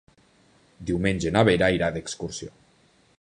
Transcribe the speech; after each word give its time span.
Diumenge 0.91 1.33
na 1.37 1.45
Vera 1.51 1.69
irà 1.77 1.91
d'excursió. 1.99 2.53